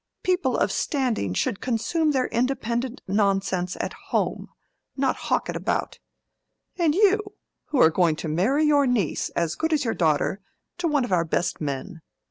People 0.23 0.57
of 0.57 0.71
standing 0.71 1.35
should 1.35 1.61
consume 1.61 2.09
their 2.09 2.25
independent 2.29 3.01
nonsense 3.07 3.77
at 3.79 3.93
home, 4.07 4.49
not 4.97 5.15
hawk 5.29 5.47
it 5.47 5.55
about. 5.55 5.99
And 6.79 6.95
you! 6.95 7.35
who 7.65 7.79
are 7.79 7.91
going 7.91 8.15
to 8.15 8.27
marry 8.27 8.63
your 8.63 8.87
niece, 8.87 9.29
as 9.35 9.53
good 9.53 9.73
as 9.73 9.85
your 9.85 9.93
daughter, 9.93 10.41
to 10.79 10.87
one 10.87 11.05
of 11.05 11.11
our 11.11 11.23
best 11.23 11.61
men. 11.61 12.01